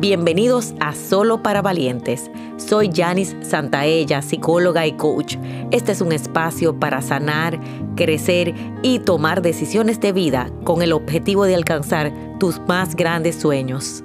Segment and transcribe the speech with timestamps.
[0.00, 2.30] Bienvenidos a Solo para Valientes.
[2.56, 5.36] Soy Janice Santaella, psicóloga y coach.
[5.72, 7.60] Este es un espacio para sanar,
[7.96, 14.02] crecer y tomar decisiones de vida con el objetivo de alcanzar tus más grandes sueños.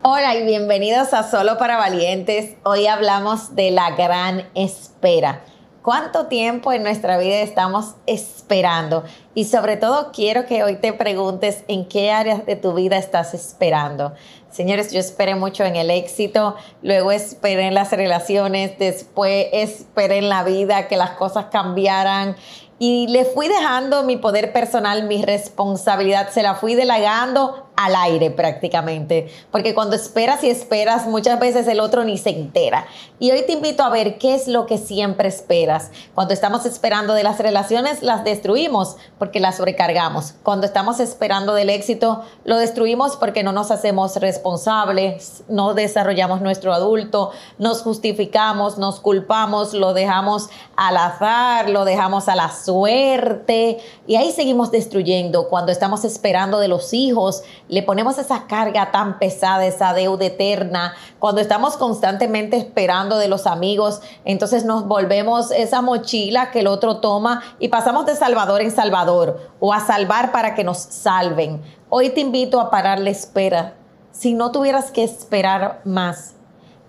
[0.00, 2.56] Hola y bienvenidos a Solo para Valientes.
[2.62, 5.42] Hoy hablamos de la gran espera.
[5.88, 9.04] ¿Cuánto tiempo en nuestra vida estamos esperando?
[9.34, 13.32] Y sobre todo quiero que hoy te preguntes en qué áreas de tu vida estás
[13.32, 14.12] esperando.
[14.50, 20.28] Señores, yo esperé mucho en el éxito, luego esperé en las relaciones, después esperé en
[20.28, 22.36] la vida que las cosas cambiaran
[22.78, 28.32] y le fui dejando mi poder personal, mi responsabilidad, se la fui delegando al aire
[28.32, 32.88] prácticamente, porque cuando esperas y esperas, muchas veces el otro ni se entera.
[33.20, 35.92] Y hoy te invito a ver qué es lo que siempre esperas.
[36.12, 40.34] Cuando estamos esperando de las relaciones, las destruimos porque las sobrecargamos.
[40.42, 46.74] Cuando estamos esperando del éxito, lo destruimos porque no nos hacemos responsables, no desarrollamos nuestro
[46.74, 54.16] adulto, nos justificamos, nos culpamos, lo dejamos al azar, lo dejamos a la suerte y
[54.16, 55.48] ahí seguimos destruyendo.
[55.48, 60.94] Cuando estamos esperando de los hijos, le ponemos esa carga tan pesada, esa deuda eterna,
[61.18, 66.98] cuando estamos constantemente esperando de los amigos, entonces nos volvemos esa mochila que el otro
[66.98, 71.62] toma y pasamos de salvador en salvador o a salvar para que nos salven.
[71.90, 73.74] Hoy te invito a parar la espera.
[74.10, 76.34] Si no tuvieras que esperar más,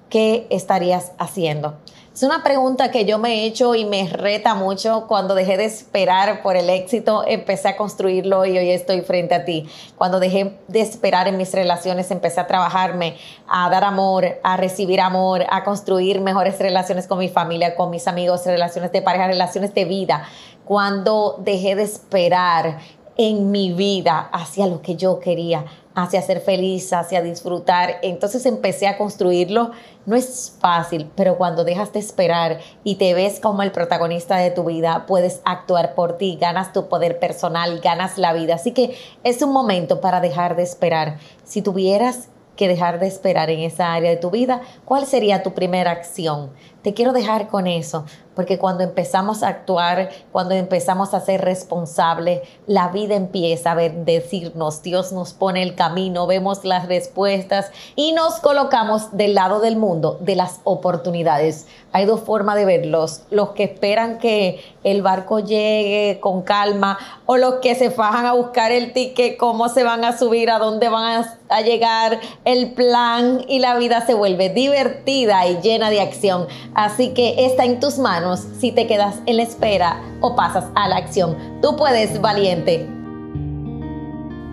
[0.09, 1.75] ¿qué estarías haciendo?
[2.13, 5.05] Es una pregunta que yo me he hecho y me reta mucho.
[5.07, 9.45] Cuando dejé de esperar por el éxito, empecé a construirlo y hoy estoy frente a
[9.45, 9.69] ti.
[9.95, 13.15] Cuando dejé de esperar en mis relaciones, empecé a trabajarme,
[13.47, 18.07] a dar amor, a recibir amor, a construir mejores relaciones con mi familia, con mis
[18.07, 20.27] amigos, relaciones de pareja, relaciones de vida.
[20.65, 22.79] Cuando dejé de esperar
[23.17, 25.65] en mi vida hacia lo que yo quería,
[26.03, 27.97] hacia ser feliz, hacia disfrutar.
[28.01, 29.71] Entonces empecé a construirlo.
[30.05, 34.51] No es fácil, pero cuando dejas de esperar y te ves como el protagonista de
[34.51, 38.55] tu vida, puedes actuar por ti, ganas tu poder personal, ganas la vida.
[38.55, 41.17] Así que es un momento para dejar de esperar.
[41.43, 45.53] Si tuvieras que dejar de esperar en esa área de tu vida, ¿cuál sería tu
[45.53, 46.49] primera acción?
[46.81, 48.03] Te quiero dejar con eso,
[48.39, 54.81] porque cuando empezamos a actuar, cuando empezamos a ser responsables, la vida empieza a decirnos,
[54.81, 60.17] Dios nos pone el camino, vemos las respuestas y nos colocamos del lado del mundo,
[60.21, 61.67] de las oportunidades.
[61.91, 67.35] Hay dos formas de verlos, los que esperan que el barco llegue con calma o
[67.35, 70.87] los que se fajan a buscar el ticket, cómo se van a subir, a dónde
[70.87, 75.99] van a, a llegar, el plan y la vida se vuelve divertida y llena de
[75.99, 76.47] acción.
[76.73, 77.97] Así que está en tus
[78.37, 81.37] si te quedas en la espera o pasas a la acción.
[81.61, 82.87] Tú puedes, valiente.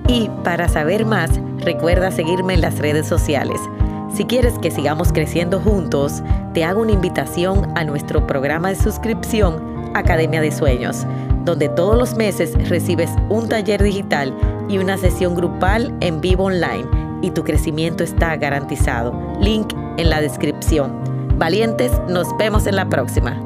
[0.09, 3.61] Y para saber más, recuerda seguirme en las redes sociales.
[4.15, 6.23] Si quieres que sigamos creciendo juntos,
[6.55, 11.05] te hago una invitación a nuestro programa de suscripción Academia de Sueños,
[11.45, 14.35] donde todos los meses recibes un taller digital
[14.69, 16.87] y una sesión grupal en vivo online
[17.23, 19.13] y tu crecimiento está garantizado.
[19.41, 20.93] Link en la descripción.
[21.39, 23.46] Valientes, nos vemos en la próxima.